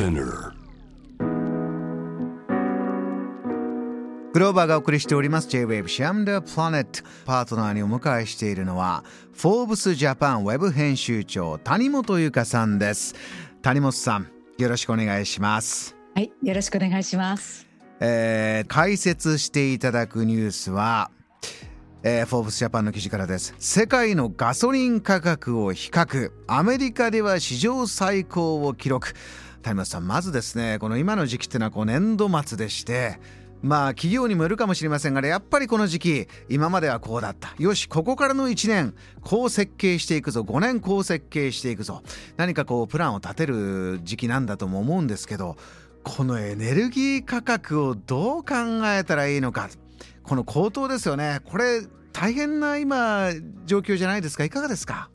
[0.00, 0.54] Spinner.
[4.32, 13.14] グローバーがお送りしております J-Wave シャムダープラネットパートナーにお迎えしているのはフォーブスジャパンウェブ編集長谷本由香さんです。
[13.60, 15.94] 谷本さんよろしくお願いします。
[16.14, 17.68] はい、よろしくお願いします。
[18.00, 21.10] えー解説していただくニュースは、
[22.02, 23.54] えー、フォーブスジャパンの記事からです。
[23.58, 26.32] 世界のガソリン価格を比較。
[26.46, 29.12] アメリカでは史上最高を記録
[29.62, 33.20] 谷本さんまずですねこの今の時期っていうのはこう年度末でして
[33.62, 37.54] まあ企業にもよるかもしれませんがねやっぱりこの時期今まではこうだった。
[37.58, 42.02] よしここからの1年こう設計していくぞ5年こう設計していくぞ。
[42.38, 45.58] 何かこうプランを立てる時期なんだとも思うんですけど
[46.02, 48.54] このエネルギー価格をどう考
[48.84, 49.68] えたらいいのか。
[50.22, 51.40] この高騰ですよね。
[51.44, 51.82] これ
[52.12, 53.30] 大変な今
[53.66, 54.44] 状況じゃないですか？
[54.44, 55.10] いかがですか？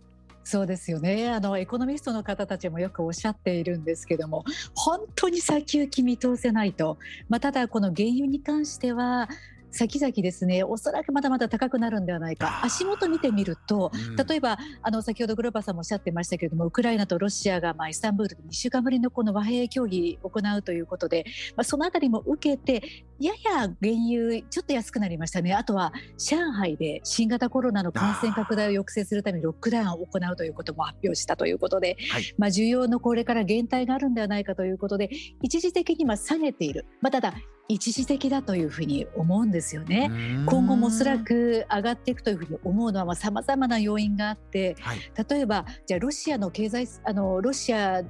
[0.46, 1.32] そうですよね。
[1.32, 4.46] あのエコノミストの方たちもよくおっしゃっているんですけども、
[4.76, 7.00] 本当に先行き見通せないと。
[7.28, 9.28] まあただこの原油に関しては。
[9.76, 12.62] 先々ですねおそらくまだまだ高くなるんではないか。
[12.64, 14.16] 足元見てみるとうん。
[14.16, 25.54] 例えばあの先ほどグローバーさんもおっしゃってましたけれどもウクライナとロシアがまあイスタンブールで2週間ぶりのこの和平協議を行うということで、まあ、そのあたりも受けてやや原油ちょっと安くなりましたね。
[25.54, 32.36] あとは上海で新型コロナの感染拡大を抑制するためにロックダウンを行うということも発表したということで、はい。
[32.38, 35.10] まあ、需要のこれから減退があるんではないかということで
[35.42, 37.34] 一時的には下げている、まあ、ただ
[37.68, 40.12] 一時的だというふうに思うんですよね。
[40.46, 45.00] 今後もおそらく上がっていくというふうに思うのはさまざまな要因があってはい
[45.30, 48.04] 例えばじゃあロシアの経済あのロシア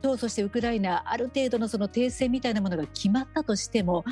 [0.00, 4.04] とそしてウクライナある程度のその停戦みたいなものが決まったとしても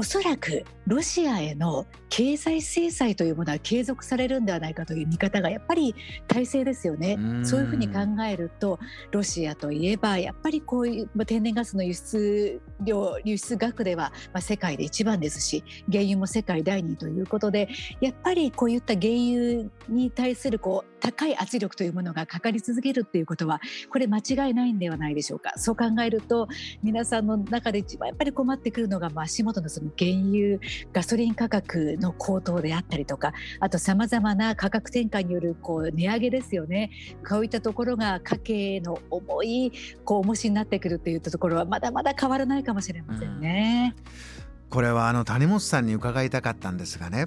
[0.00, 5.94] おそらくロシアへの経済制裁というものは継続されるんではないかという見方がやっぱり
[6.26, 7.46] 大勢ですよねうん。
[7.46, 8.78] そういうふうに考えると
[9.10, 17.68] ロシアといえばやっぱりこういうまあ天然ガスの輸出量輸出額ではまあ世界で一番ですし原油も世界第2位ということで
[18.00, 25.52] やっぱりこういった原油に対するこう高い圧力というものがかかり続けるっていうことはこれ間違いないんではないでしょうか。
[25.56, 26.48] そう考えると
[26.82, 30.58] 皆さんの中で一番やっぱり困ってくるのが足元のその原油
[30.92, 36.90] ガソリン価格の高騰であったりとかあとさまざまな価格転嫁によるこう値上げですよね。
[37.28, 39.72] こういったところが家計の重い
[40.04, 43.94] こう重しになってくるっていったところはまだまだ変わらないかもしれませんね。
[44.70, 47.26] これはあの谷本さんに伺いたかったんですがね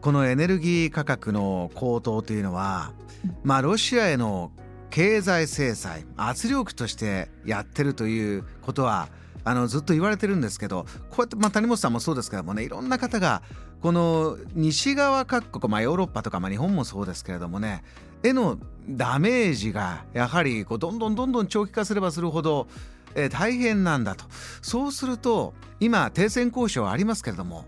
[0.00, 2.92] このエネルギー価格の高騰というのは
[3.24, 3.36] うん。
[3.44, 4.50] まあロシアへの
[4.90, 9.08] 経済制裁圧力としてやってるということは
[9.44, 13.42] あのずっと言われてるんですけどこうやって、まあ、谷本さんもそうですけどもねいろんな方が
[13.80, 17.82] この西側各国、まあ、ヨーロッパとか、まあ、日本もそうですけれどもね
[18.22, 18.58] への
[18.88, 22.66] ダメージがやはりこうどんどんどんどん長期化すればするほど、
[23.14, 24.24] えー大変なんだと。
[24.62, 27.64] そうすると今停戦交渉ありますけれども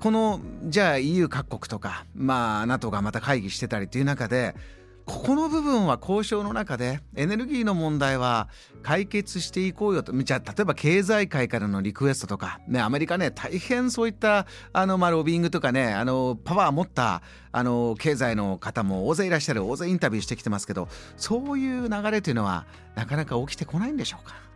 [0.00, 4.54] このじゃあ EU 各国とか、まあ、NATO がまた会議してたりという中で
[5.06, 8.48] ここの部分は交渉の中でエネルギーの問題は
[8.82, 10.12] 解決していこうよと。
[10.12, 24.47] じゃあ例えば経済界からのリクエストとか、ね、アメリカね大変そういったあの、まあ、ロビングとかねあのパワー持ったあの経済の方も大勢いらっしゃる大勢インタビューしてきてますけどそういう流れというのはなかなか起きてこないんでしょうか？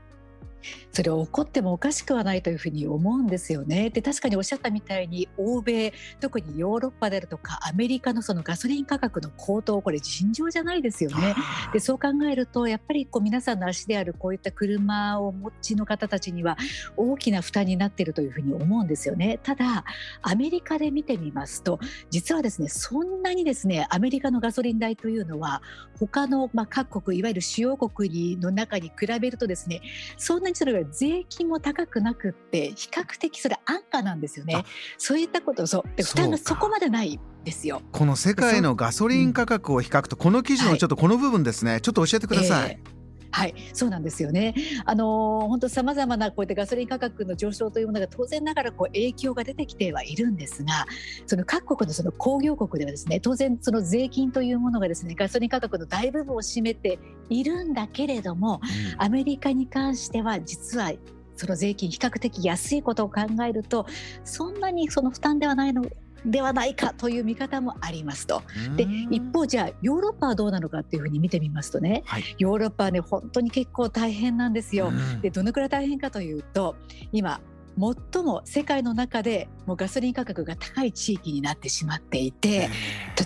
[0.92, 3.90] それは起こってもおかしくはないというふうに思うんですよね。
[3.90, 11.34] で確かにおっしゃったみたいに欧米特にヨーロッパであるとかアメリカのそのガソリン価格の高騰これ尋常じゃないですよね。
[11.72, 16.56] でそう考えるとやっぱりこう皆さんの足であるこういった車をお持ちの方たちには
[16.96, 19.38] 大きな負担になっているというふうに思うんですよね。
[19.42, 19.84] ただ
[20.22, 21.78] アメリカで見てみますと
[22.10, 25.62] 実はですねそんなにですねアメリカのガソリン代というのは
[25.98, 29.82] 他のまあ各国いわゆる主要国の中に比べるとですね
[30.16, 34.64] そんなにそれが税金も高くなくって比較的それ安価なんですよねあ。
[34.98, 37.82] そういったことそうで負担がそこまでないんですよ。
[37.92, 42.80] この世界のガソリン価格を比較とこの記事のちょっとこの部分ですね、ちょっと教えてください。
[42.84, 43.01] えー
[43.32, 44.54] はい、そうなんですよね。
[44.84, 50.86] あの本当さまざまなこういったガソリン価格の上昇というものが当然ながらこう影響が出てきてはいるんですが、
[51.26, 56.98] その各国のその工業国ではですね、当然その税金というものがですね、ガソリン価格の大部分を占めて
[57.30, 58.60] いるんだけれども、
[58.98, 60.92] アメリカに関しては実は
[61.36, 63.86] その税金比較的安いことを考えると
[64.24, 65.84] そんなにその負担ではないの
[66.24, 68.42] ではないかという見方もありますと。
[68.76, 72.02] で一方じゃあヨーロッパはどうなのかっていうふうに見てみますとね。
[72.06, 74.88] はい、ヨーロッパはね本当に結構大変なんですよ。
[74.88, 75.20] うん。
[75.20, 76.76] でどのくらい大変かというと
[77.12, 77.40] 今
[77.78, 82.68] 最も世界の中でもうガソリン価格が高い地域になってしまっていて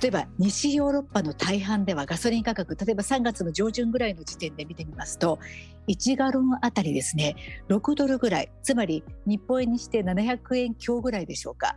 [0.00, 5.38] 例えば西ヨーロッパの大半ではガソリン価格例えば3月の上旬ぐらいの時点で見てみますと
[5.88, 7.36] 1ガロンあたりですね。
[7.68, 8.50] 6ドルぐらい。
[8.62, 11.76] つまり日本円にして700円強ぐらいでしょうか。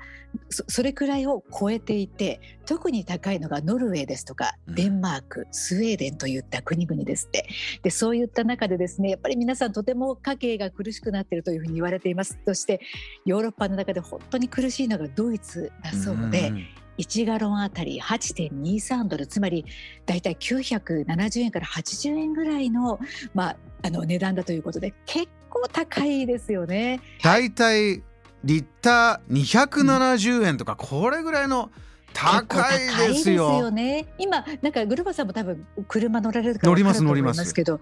[0.49, 7.47] それくらいを超えていて特に高いのがノルウェーですとかデンマーク、スウェーデンといった国々ですって。
[7.83, 12.39] でそういった中でですねやっぱり皆さんとても家計が苦しくなっているというふうに言われています。
[12.45, 12.81] そして
[13.25, 16.51] ヨーロッパの中で本当に苦しいのがドイツだそうで。
[16.99, 19.65] 1ガロンあたり8.23ドルつまり
[20.05, 22.99] 大体970円から80円ぐらいの,、
[23.33, 27.01] まあ、あの値段だということで結構高いですよね。
[27.23, 28.03] 大体
[28.43, 31.71] リッター270円とか、これぐらいの
[32.13, 33.69] 高いですよ。
[33.69, 34.07] ね。
[34.17, 37.79] 今なんかグルバさんも多分車乗られるから乗ります乗りますけど。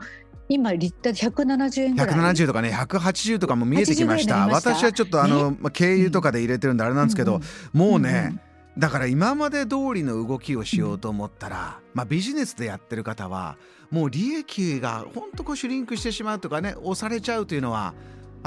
[0.50, 8.42] 今リッター170円ぐらい170とかね180とかも見えてきました私はちょっとあの、ね、まあ、軽油とかで入れてるんであれなんですけど、うんうん、もうね、うんうん、
[8.78, 13.58] だから今まで通りの動きをしようと思ったら、まあ、ビジネスでやってる方は
[13.90, 17.96] もう利益が本当こうシュリンクしてしまうとかね押されちゃうというのは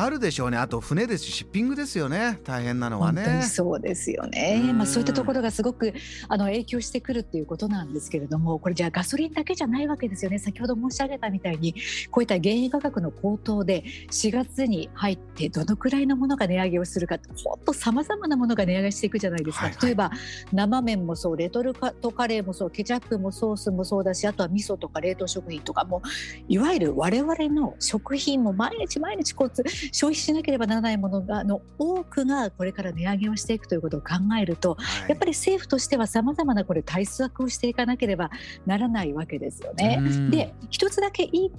[0.02, 0.56] あるでしょうね。
[0.56, 2.38] あと船ですし、シッピングですよね。
[2.44, 3.42] 大変なのはね。
[3.42, 4.72] そうですよね。
[4.74, 5.92] まあそういったところがすごく
[6.28, 10.38] あの影響してくるっていうことなんですけれども、これじゃあガソリンだけじゃないわけですよね。
[10.38, 11.74] 先ほど申し上げたみたいに、
[12.10, 19.66] こういった原油価格の高騰で4月に入ってどのくらいのものが値上げをするか、本当さまざまなものが値上げしていくじゃないですか。
[19.66, 20.10] はいはい、例えば
[20.52, 26.02] 生麺もそう、レトルトカレーもそう、ケチャップもソースもそうだし、あとは味噌とか冷凍食品とかも、
[26.48, 29.50] いわゆる我々の食品も毎日毎日こう
[29.92, 38.30] 消費しなければならないものがの多くがこれから値上げをしていくということを考えると、はい、やっぱり政府としてはさまざまなこれ対策をしていかなければ
[38.66, 40.00] ならないわけですよね。
[40.30, 41.52] で一つだけいい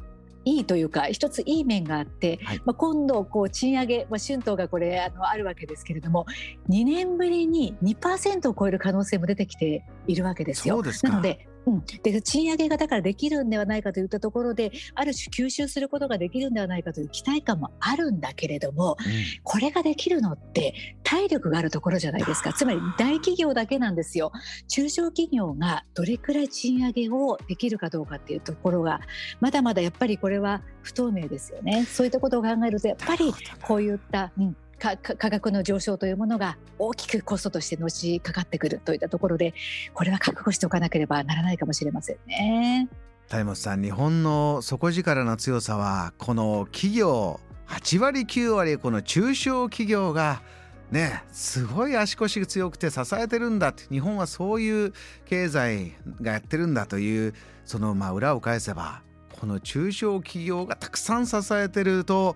[0.44, 6.26] いいというか一ついい面があって、はい、まあ、今度こう賃上げ、まあ、春闘がこれあのあるわけですけれども
[6.70, 10.82] 2年ぶりに2%を超える可能性も出てきているわけですよ。
[10.82, 19.14] なのでうん、で賃上げがだからできるんではないかといったところである種吸収することができるんではないかという期待感もあるんだけれども、うん、
[19.44, 22.54] これができるのって体力があるところじゃないですか。
[22.54, 24.32] つまり大企業だけなんですよ。
[24.68, 29.02] 中小企業がどれくらい賃上げをできるかどうかっていうところが
[29.40, 31.86] まだまだやっぱりこれは不透明ですよね。
[31.86, 39.54] そういったことを考えるとやっぱりこういった、うん、価格の上昇というものが大きくコストとしてのしかかってくるといったところで
[39.94, 42.90] これは覚悟しておかなければならないかもしれませんね。
[43.30, 50.42] 谷本さん日本の底力の強さはこの企業8割9割この中小企業が
[50.90, 54.94] ねすごい足腰が強くて支えてるんだって日本はそういう
[55.26, 59.04] 経済がやってるんだというそのまあ裏を返せば
[59.40, 62.36] この中小企業がたくさん支えてると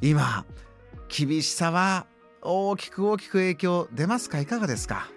[0.00, 0.44] 今
[1.08, 2.06] 厳しさは
[2.42, 4.40] 大きく大きく影響出ますか？
[4.40, 5.10] いかがですか？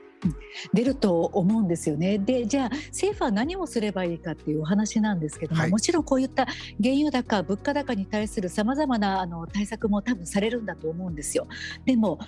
[0.74, 2.18] 出ると思うんですよね。
[2.18, 6.45] でじゃあ政府は何をすればいいかっていうお話なんですけども、はい、もちろんこういった
[6.81, 11.47] 原油高物価高に対するさまざまなあの対策も多分されるんだと思うんですよ。
[11.86, 12.19] でも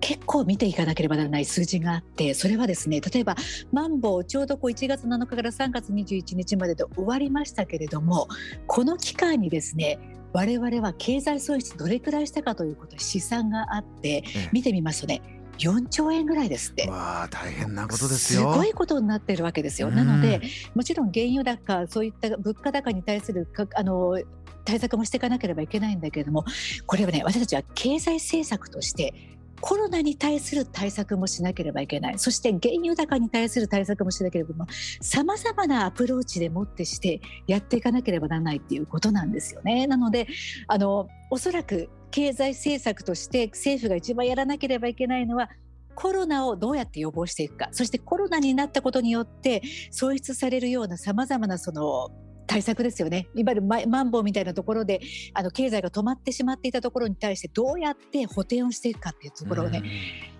[0.00, 3.36] 結構見ていかなければならない数字があってそれはですね例えば
[3.70, 8.26] マンボウちょうどこう1月7日から3月21日までで終わりましたけれども
[8.66, 10.00] この期間にですね
[10.32, 15.22] 我々は経済損失どれくらいしたかということ試算があって見てみますとね
[15.58, 16.88] 4兆円ぐらいですって。
[16.88, 18.52] わあ大変なことですよ。
[18.52, 19.90] すごいことになってるわけですよ。
[19.90, 20.40] なので
[20.74, 24.20] もちろん原油高そういった物価高に対するあの
[24.64, 26.44] 対策もしていかなければいけないんだけれども
[26.86, 29.14] これはね私たちは経済政策として
[29.62, 32.18] コロナに対する対策もしなければいけない。
[32.18, 34.66] そして原油高に対する対策もしなければ
[35.00, 39.86] さまざまなアプローチでもってしてやっていかなければならないっていうことなんですよね。
[39.86, 40.26] なので
[40.66, 45.48] あのおそらく経済政策として政府が一番やらなければいけないのは
[45.94, 47.68] コロナをどうやって予防していくか。
[47.70, 52.10] そしてコロナになったことによって創出されるようなさまざまなその
[52.52, 53.28] 対策ですよね。
[53.34, 55.00] いわゆるマンボウみたいなところで
[55.32, 59.82] あの経済が止まってしまっていたところに対してどうやって補填をしていくかっていうところをね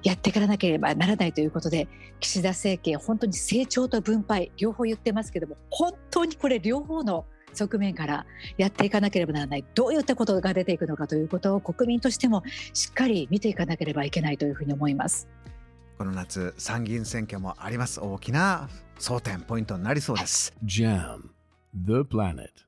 [0.03, 1.89] やっていかなければならないということで
[2.21, 8.27] 岸田政権本当に成長と分配両方言ってますけども本当にこれ両方の側面から
[8.57, 9.65] やっていかなければならない。
[9.75, 12.43] どういったことが出ていくのかということを国民としても
[12.73, 15.29] しっかり見ていかなければいけないというふうに思います。
[15.99, 18.01] この夏参議院選挙もあります。
[18.01, 20.55] 大きな争点ポイントになりそうです。
[20.65, 21.32] JAM
[21.75, 22.65] The Planet